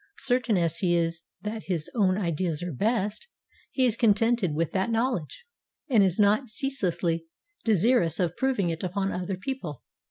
[0.21, 3.27] Certain as he is that his own ideas are best,
[3.69, 5.43] he is contented with that knowledge,
[5.89, 7.27] and is not ceaselessly
[7.65, 9.83] desirous of proving it upon other people.